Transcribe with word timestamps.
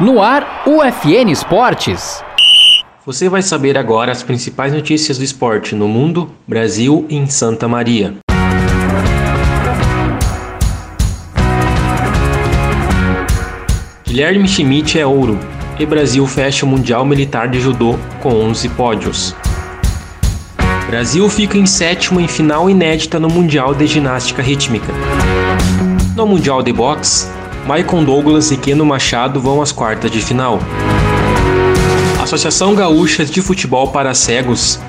No 0.00 0.20
ar, 0.20 0.64
UFN 0.66 1.30
Esportes. 1.30 2.25
Você 3.06 3.28
vai 3.28 3.40
saber 3.40 3.78
agora 3.78 4.10
as 4.10 4.24
principais 4.24 4.72
notícias 4.72 5.16
do 5.16 5.22
esporte 5.22 5.76
no 5.76 5.86
mundo, 5.86 6.28
Brasil 6.44 7.06
e 7.08 7.14
em 7.14 7.28
Santa 7.28 7.68
Maria. 7.68 8.14
Guilherme 14.04 14.48
Schmidt 14.48 14.98
é 14.98 15.06
ouro 15.06 15.38
e 15.78 15.86
Brasil 15.86 16.26
fecha 16.26 16.66
o 16.66 16.68
Mundial 16.68 17.04
Militar 17.04 17.46
de 17.46 17.60
Judô 17.60 17.96
com 18.20 18.30
11 18.30 18.70
pódios. 18.70 19.36
Brasil 20.88 21.30
fica 21.30 21.56
em 21.56 21.64
sétimo 21.64 22.20
em 22.20 22.26
final 22.26 22.68
inédita 22.68 23.20
no 23.20 23.28
Mundial 23.28 23.72
de 23.72 23.86
Ginástica 23.86 24.42
Rítmica. 24.42 24.92
No 26.16 26.26
Mundial 26.26 26.60
de 26.60 26.72
Boxe, 26.72 27.28
Maicon 27.68 28.02
Douglas 28.02 28.50
e 28.50 28.56
Keno 28.56 28.84
Machado 28.84 29.40
vão 29.40 29.62
às 29.62 29.70
quartas 29.70 30.10
de 30.10 30.20
final. 30.20 30.58
Associação 32.26 32.74
Gaúcha 32.74 33.24
de 33.24 33.40
Futebol 33.40 33.86
para 33.92 34.12
Cegos 34.12 34.80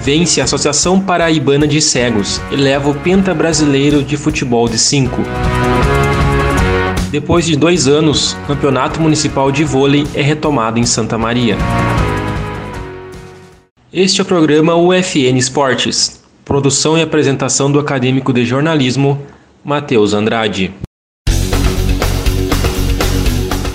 vence 0.00 0.40
a 0.40 0.44
Associação 0.44 1.00
Paraibana 1.00 1.66
de 1.66 1.82
Cegos 1.82 2.40
e 2.52 2.54
leva 2.54 2.88
o 2.88 2.94
Penta 2.94 3.34
Brasileiro 3.34 4.00
de 4.00 4.16
Futebol 4.16 4.68
de 4.68 4.78
5. 4.78 5.20
Depois 7.10 7.46
de 7.46 7.56
dois 7.56 7.88
anos, 7.88 8.34
o 8.44 8.46
Campeonato 8.46 9.00
Municipal 9.00 9.50
de 9.50 9.64
Vôlei 9.64 10.06
é 10.14 10.22
retomado 10.22 10.78
em 10.78 10.86
Santa 10.86 11.18
Maria. 11.18 11.58
Este 13.92 14.20
é 14.20 14.22
o 14.22 14.24
programa 14.24 14.76
UFN 14.76 15.36
Esportes, 15.36 16.22
produção 16.44 16.96
e 16.96 17.02
apresentação 17.02 17.72
do 17.72 17.80
acadêmico 17.80 18.32
de 18.32 18.44
jornalismo 18.44 19.20
Matheus 19.64 20.14
Andrade. 20.14 20.72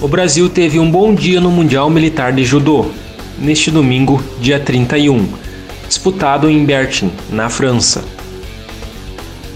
O 0.00 0.08
Brasil 0.08 0.48
teve 0.48 0.78
um 0.78 0.90
bom 0.90 1.14
dia 1.14 1.42
no 1.42 1.50
Mundial 1.50 1.90
Militar 1.90 2.32
de 2.32 2.42
Judô, 2.42 2.86
neste 3.42 3.72
domingo, 3.72 4.22
dia 4.40 4.60
31, 4.60 5.26
disputado 5.88 6.48
em 6.48 6.64
Bertin, 6.64 7.10
na 7.28 7.50
França. 7.50 8.04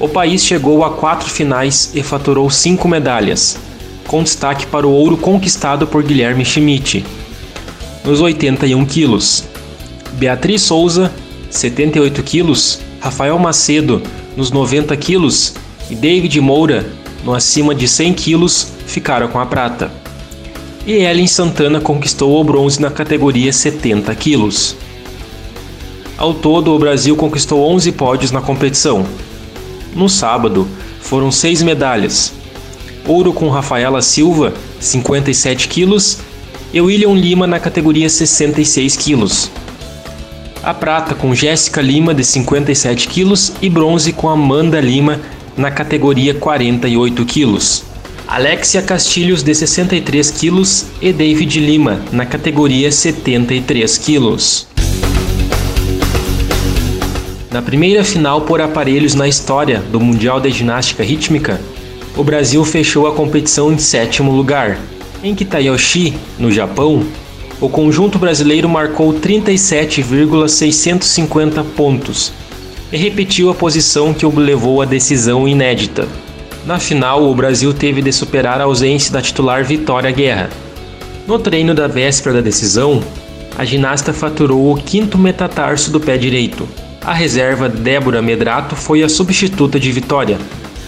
O 0.00 0.08
país 0.08 0.44
chegou 0.44 0.84
a 0.84 0.90
quatro 0.90 1.30
finais 1.30 1.92
e 1.94 2.02
faturou 2.02 2.50
cinco 2.50 2.88
medalhas, 2.88 3.56
com 4.06 4.22
destaque 4.22 4.66
para 4.66 4.86
o 4.86 4.90
ouro 4.90 5.16
conquistado 5.16 5.86
por 5.86 6.02
Guilherme 6.02 6.44
Schmidt, 6.44 7.04
nos 8.04 8.20
81 8.20 8.84
quilos. 8.84 9.44
Beatriz 10.14 10.62
Souza, 10.62 11.12
78 11.48 12.22
quilos, 12.24 12.80
Rafael 13.00 13.38
Macedo, 13.38 14.02
nos 14.36 14.50
90 14.50 14.96
quilos 14.96 15.54
e 15.88 15.94
David 15.94 16.40
Moura, 16.40 16.84
no 17.24 17.32
acima 17.32 17.74
de 17.74 17.86
100 17.86 18.14
quilos, 18.14 18.72
ficaram 18.86 19.28
com 19.28 19.38
a 19.38 19.46
prata 19.46 20.07
e 20.88 21.04
Ellen 21.04 21.26
Santana 21.26 21.82
conquistou 21.82 22.40
o 22.40 22.42
bronze 22.42 22.80
na 22.80 22.90
categoria 22.90 23.52
70 23.52 24.14
quilos. 24.14 24.74
Ao 26.16 26.32
todo, 26.32 26.74
o 26.74 26.78
Brasil 26.78 27.14
conquistou 27.14 27.62
11 27.70 27.92
pódios 27.92 28.30
na 28.30 28.40
competição. 28.40 29.06
No 29.94 30.08
sábado, 30.08 30.66
foram 31.02 31.30
seis 31.30 31.62
medalhas: 31.62 32.32
ouro 33.06 33.34
com 33.34 33.50
Rafaela 33.50 34.00
Silva, 34.00 34.54
57 34.80 35.68
quilos, 35.68 36.20
e 36.72 36.80
William 36.80 37.12
Lima 37.12 37.46
na 37.46 37.60
categoria 37.60 38.08
66 38.08 38.96
quilos. 38.96 39.50
A 40.62 40.72
prata 40.72 41.14
com 41.14 41.34
Jéssica 41.34 41.82
Lima, 41.82 42.14
de 42.14 42.24
57 42.24 43.08
quilos, 43.08 43.52
e 43.60 43.68
bronze 43.68 44.10
com 44.10 44.30
Amanda 44.30 44.80
Lima 44.80 45.20
na 45.54 45.70
categoria 45.70 46.32
48 46.32 47.26
quilos. 47.26 47.87
Alexia 48.28 48.80
Castilhos 48.82 49.42
de 49.42 49.54
63 49.54 50.30
quilos 50.32 50.84
e 51.00 51.14
David 51.14 51.60
Lima 51.60 52.02
na 52.12 52.26
categoria 52.26 52.92
73 52.92 53.96
quilos. 53.96 54.68
Na 57.50 57.62
primeira 57.62 58.04
final 58.04 58.42
por 58.42 58.60
aparelhos 58.60 59.14
na 59.14 59.26
história 59.26 59.82
do 59.90 59.98
Mundial 59.98 60.42
de 60.42 60.50
Ginástica 60.50 61.02
Rítmica, 61.02 61.58
o 62.14 62.22
Brasil 62.22 62.62
fechou 62.66 63.06
a 63.06 63.14
competição 63.14 63.72
em 63.72 63.78
sétimo 63.78 64.30
lugar. 64.30 64.78
Em 65.24 65.34
Kitayoshi, 65.34 66.12
no 66.38 66.52
Japão, 66.52 67.02
o 67.58 67.70
conjunto 67.70 68.18
brasileiro 68.18 68.68
marcou 68.68 69.14
37,650 69.14 71.64
pontos 71.64 72.30
e 72.92 72.98
repetiu 72.98 73.48
a 73.48 73.54
posição 73.54 74.12
que 74.12 74.26
o 74.26 74.38
levou 74.38 74.82
à 74.82 74.84
decisão 74.84 75.48
inédita. 75.48 76.06
Na 76.66 76.78
final, 76.78 77.24
o 77.24 77.34
Brasil 77.34 77.72
teve 77.72 78.02
de 78.02 78.12
superar 78.12 78.60
a 78.60 78.64
ausência 78.64 79.12
da 79.12 79.22
titular 79.22 79.64
Vitória 79.64 80.10
Guerra. 80.10 80.50
No 81.26 81.38
treino 81.38 81.74
da 81.74 81.86
véspera 81.86 82.36
da 82.36 82.40
decisão, 82.40 83.02
a 83.56 83.64
ginasta 83.64 84.12
faturou 84.12 84.72
o 84.72 84.76
quinto 84.76 85.18
metatarso 85.18 85.90
do 85.90 86.00
pé 86.00 86.16
direito. 86.16 86.68
A 87.04 87.12
reserva 87.12 87.68
Débora 87.68 88.20
Medrato 88.20 88.76
foi 88.76 89.02
a 89.02 89.08
substituta 89.08 89.78
de 89.80 89.90
Vitória. 89.90 90.38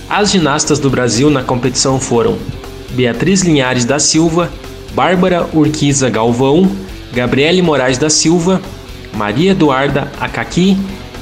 As 0.09 0.31
ginastas 0.31 0.79
do 0.79 0.91
Brasil 0.91 1.31
na 1.31 1.43
competição 1.43 2.01
foram 2.01 2.37
Beatriz 2.91 3.43
Linhares 3.43 3.85
da 3.85 3.99
Silva, 3.99 4.51
Bárbara 4.93 5.49
Urquiza 5.53 6.11
Galvão, 6.11 6.71
Gabriele 7.13 7.63
Moraes 7.63 7.97
da 7.97 8.11
Silva, 8.11 8.61
Maria 9.15 9.53
Eduarda 9.53 10.11
Acaqui 10.21 10.77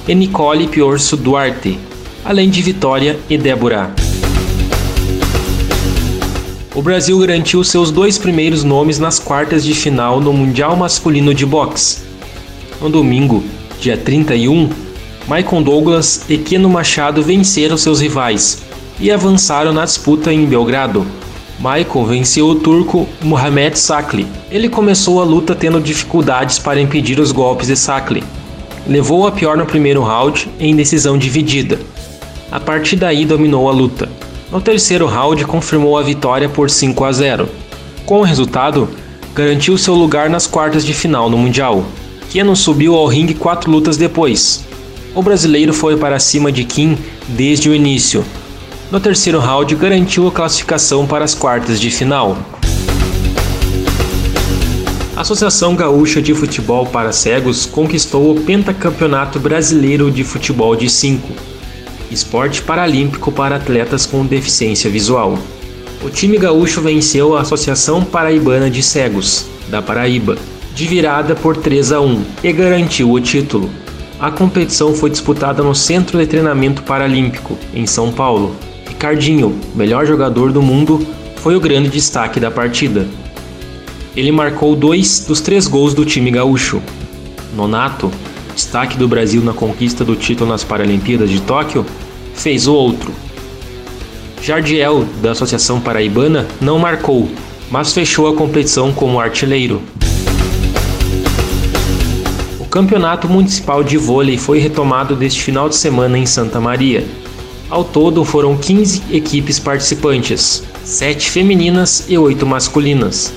e 0.07 0.15
Nicole 0.15 0.69
Piorso 0.69 1.17
Duarte, 1.17 1.79
além 2.25 2.51
de 2.51 2.63
Vitória 2.63 3.19
e 3.29 3.37
Débora 3.37 4.08
o 6.79 6.83
Brasil 6.83 7.19
garantiu 7.19 7.65
seus 7.65 7.91
dois 7.91 8.19
primeiros 8.19 8.63
nomes 8.63 9.01
nas 9.01 9.19
quartas 9.19 9.65
de 9.65 9.75
final 9.75 10.21
no 10.21 10.33
Mundial 10.33 10.77
Masculino 10.77 11.35
de 11.35 11.45
Boxe. 11.45 12.03
No 12.81 12.89
domingo, 12.89 13.43
dia 13.81 13.97
31, 13.97 14.71
Maicon 15.27 15.61
Douglas 15.61 16.25
e 16.29 16.39
Keno 16.39 16.69
Machado 16.69 17.21
venceram 17.21 17.77
seus 17.77 18.01
rivais 18.01 18.63
e 19.01 19.11
avançaram 19.11 19.73
na 19.73 19.85
disputa 19.85 20.33
em 20.33 20.47
Belgrado. 20.47 21.05
Maicon 21.59 22.05
venceu 22.05 22.47
o 22.47 22.55
turco 22.55 23.09
Mohamed 23.23 23.77
Sakli. 23.77 24.29
Ele 24.49 24.69
começou 24.69 25.21
a 25.21 25.25
luta 25.25 25.57
tendo 25.57 25.81
dificuldades 25.81 26.61
para 26.61 26.81
impedir 26.81 27.19
os 27.19 27.33
golpes 27.33 27.67
de 27.67 27.75
Sakli. 27.75 28.23
Levou 28.87 29.27
a 29.27 29.33
pior 29.33 29.57
no 29.57 29.67
primeiro 29.67 30.05
round 30.05 30.49
em 30.61 30.77
decisão 30.77 31.19
dividida. 31.19 31.77
A 32.53 32.61
partir 32.61 32.95
daí 32.95 33.25
dominou 33.25 33.69
a 33.69 33.73
luta. 33.73 34.18
No 34.51 34.63
terceiro 34.63 35.07
round, 35.07 35.45
confirmou 35.45 35.99
a 35.99 36.03
vitória 36.03 36.49
por 36.49 36.71
5 36.71 37.05
a 37.05 37.13
0. 37.13 37.49
Com 38.07 38.21
o 38.21 38.25
resultado, 38.25 38.89
garantiu 39.35 39.77
seu 39.77 39.95
lugar 39.95 40.31
nas 40.31 40.47
quartas 40.47 40.87
de 40.87 40.95
final 40.95 41.29
no 41.29 41.37
Mundial. 41.37 41.85
Keno 42.31 42.57
subiu 42.57 42.95
ao 42.95 43.07
ringue 43.07 43.35
quatro 43.35 43.71
lutas 43.71 43.99
depois. 43.99 44.65
O 45.15 45.21
brasileiro 45.21 45.75
foi 45.75 45.99
para 45.99 46.19
cima 46.19 46.51
de 46.51 46.65
Kim 46.65 46.97
desde 47.29 47.69
o 47.69 47.75
início. 47.75 48.25
No 48.91 48.99
terceiro 48.99 49.39
round, 49.39 49.75
garantiu 49.75 50.27
a 50.27 50.33
classificação 50.33 51.07
para 51.07 51.27
as 51.27 51.35
quartas 51.35 51.79
de 51.79 51.91
final. 51.91 52.39
A 55.15 55.21
Associação 55.21 55.77
Gaúcha 55.77 56.23
de 56.23 56.33
Futebol 56.33 56.87
para 56.87 57.13
Cegos 57.13 57.67
conquistou 57.67 58.31
o 58.31 58.41
pentacampeonato 58.41 59.39
brasileiro 59.39 60.11
de 60.11 60.25
futebol 60.25 60.75
de 60.75 60.89
5 60.89 61.58
esporte 62.11 62.63
paralímpico 62.63 63.31
para 63.31 63.57
atletas 63.57 64.07
com 64.07 64.25
deficiência 64.25 64.91
visual. 64.91 65.39
O 66.03 66.09
time 66.09 66.39
gaúcho 66.39 66.81
venceu 66.81 67.37
a 67.37 67.41
Associação 67.41 68.05
Paraibana 68.05 68.71
de 68.71 68.83
Cegos, 68.83 69.47
da 69.69 69.83
Paraíba, 69.83 70.37
de 70.75 70.87
virada 70.87 71.35
por 71.35 71.57
3 71.57 71.93
a 71.93 72.01
1 72.01 72.25
e 72.45 72.53
garantiu 72.53 73.11
o 73.11 73.21
título. 73.21 73.69
A 74.21 74.31
competição 74.31 74.95
foi 74.95 75.11
disputada 75.11 75.63
no 75.63 75.75
Centro 75.75 76.19
de 76.19 76.27
Treinamento 76.27 76.83
Paralímpico, 76.83 77.59
em 77.75 77.87
São 77.87 78.13
Paulo. 78.13 78.55
Ricardinho, 78.89 79.59
melhor 79.75 80.07
jogador 80.07 80.53
do 80.53 80.63
mundo, 80.63 81.07
foi 81.37 81.57
o 81.57 81.61
grande 81.61 81.89
destaque 81.89 82.41
da 82.41 82.51
partida. 82.51 83.07
Ele 84.17 84.33
marcou 84.33 84.75
dois 84.75 85.21
dos 85.21 85.41
três 85.41 85.69
gols 85.69 85.95
do 85.95 86.05
time 86.05 86.31
gaúcho. 86.31 86.83
Nonato, 87.57 88.11
destaque 88.59 88.99
do 88.99 89.07
Brasil 89.07 89.41
na 89.41 89.53
conquista 89.53 90.05
do 90.05 90.17
título 90.17 90.51
nas 90.51 90.65
Paralimpíadas 90.65 91.31
de 91.31 91.41
Tóquio, 91.41 91.87
fez 92.35 92.67
o 92.67 92.75
outro. 92.75 93.13
Jardiel, 94.43 95.07
da 95.23 95.31
Associação 95.31 95.81
Paraibana, 95.81 96.45
não 96.61 96.77
marcou, 96.77 97.29
mas 97.71 97.93
fechou 97.93 98.27
a 98.27 98.35
competição 98.35 98.93
como 98.93 99.21
artilheiro. 99.21 99.81
O 102.59 102.65
Campeonato 102.65 103.29
Municipal 103.29 103.85
de 103.85 103.97
Vôlei 103.97 104.37
foi 104.37 104.59
retomado 104.59 105.17
neste 105.17 105.41
final 105.41 105.69
de 105.69 105.77
semana 105.77 106.19
em 106.19 106.27
Santa 106.27 106.61
Maria. 106.61 107.07
Ao 107.71 107.85
todo 107.85 108.25
foram 108.25 108.57
15 108.57 109.05
equipes 109.13 109.61
participantes, 109.61 110.65
7 110.83 111.31
femininas 111.31 112.07
e 112.09 112.19
8 112.19 112.45
masculinas. 112.45 113.33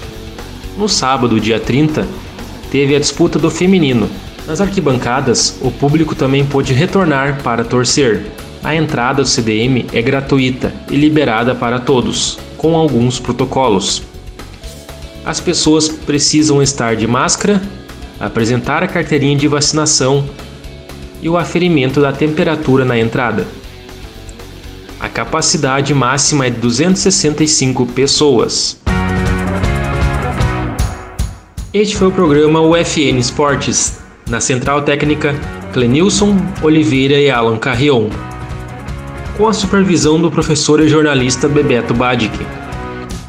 No 0.75 0.89
sábado, 0.89 1.39
dia 1.39 1.59
30, 1.59 2.07
teve 2.71 2.95
a 2.95 3.00
disputa 3.00 3.38
do 3.38 3.51
feminino. 3.51 4.09
Nas 4.47 4.59
arquibancadas, 4.59 5.57
o 5.61 5.71
público 5.71 6.15
também 6.15 6.45
pôde 6.45 6.73
retornar 6.73 7.41
para 7.43 7.63
torcer. 7.63 8.25
A 8.63 8.75
entrada 8.75 9.23
do 9.23 9.27
CDM 9.27 9.85
é 9.93 10.01
gratuita 10.01 10.73
e 10.89 10.95
liberada 10.95 11.55
para 11.55 11.79
todos, 11.79 12.38
com 12.57 12.75
alguns 12.75 13.19
protocolos. 13.19 14.03
As 15.25 15.39
pessoas 15.39 15.88
precisam 15.88 16.61
estar 16.61 16.95
de 16.95 17.07
máscara 17.07 17.61
apresentar 18.21 18.83
a 18.83 18.88
carteirinha 18.88 19.35
de 19.35 19.47
vacinação 19.47 20.29
e 21.21 21.27
o 21.27 21.38
aferimento 21.38 21.99
da 21.99 22.13
temperatura 22.13 22.85
na 22.85 22.97
entrada. 22.97 23.47
A 24.99 25.09
capacidade 25.09 25.91
máxima 25.93 26.45
é 26.45 26.51
de 26.51 26.59
265 26.59 27.88
pessoas. 27.88 28.79
Este 31.73 31.95
foi 31.97 32.09
o 32.09 32.11
programa 32.11 32.61
UFN 32.61 33.17
Esportes, 33.17 34.00
na 34.31 34.39
Central 34.39 34.81
Técnica 34.83 35.35
Clenilson 35.73 36.37
Oliveira 36.63 37.19
e 37.19 37.29
Alan 37.29 37.57
Carrion, 37.57 38.09
com 39.37 39.47
a 39.47 39.53
supervisão 39.53 40.19
do 40.19 40.31
professor 40.31 40.79
e 40.79 40.87
jornalista 40.87 41.47
Bebeto 41.47 41.93
Badic. 41.93 42.37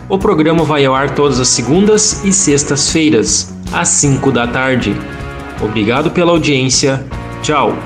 O 0.09 0.19
programa 0.19 0.65
vai 0.65 0.85
ao 0.85 0.95
ar 0.95 1.15
todas 1.15 1.41
as 1.41 1.49
segundas 1.49 2.25
e 2.25 2.33
sextas-feiras, 2.33 3.53
às 3.73 3.89
5 3.89 4.31
da 4.31 4.47
tarde. 4.47 4.95
Obrigado 5.61 6.11
pela 6.11 6.31
audiência. 6.31 7.05
Tchau. 7.43 7.77